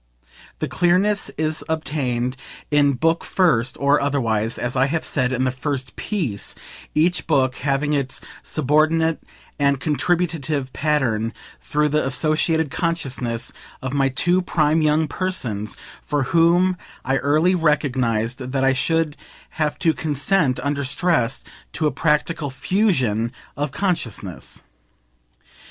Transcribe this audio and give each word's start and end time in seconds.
The 0.57 0.67
clearness 0.67 1.29
is 1.37 1.63
obtained 1.69 2.35
in 2.71 2.93
Book 2.93 3.23
First 3.23 3.77
or 3.79 4.01
otherwise, 4.01 4.57
as 4.57 4.75
I 4.75 4.87
have 4.87 5.05
said, 5.05 5.31
in 5.31 5.43
the 5.43 5.51
first 5.51 5.95
"piece," 5.95 6.55
each 6.95 7.27
Book 7.27 7.57
having 7.57 7.93
its 7.93 8.19
subordinate 8.41 9.21
and 9.59 9.79
contributive 9.79 10.73
pattern 10.73 11.33
through 11.59 11.89
the 11.89 12.03
associated 12.03 12.71
consciousness 12.71 13.53
of 13.79 13.93
my 13.93 14.09
two 14.09 14.41
prime 14.41 14.81
young 14.81 15.07
persons, 15.07 15.77
for 16.03 16.23
whom 16.33 16.77
I 17.05 17.17
early 17.17 17.53
recognised 17.53 18.39
that 18.39 18.63
I 18.63 18.73
should 18.73 19.15
have 19.61 19.77
to 19.77 19.93
consent, 19.93 20.59
under 20.63 20.83
stress, 20.83 21.43
to 21.73 21.85
a 21.85 21.91
practical 21.91 22.49
FUSION 22.49 23.31
of 23.55 23.69
consciousness. 23.71 24.63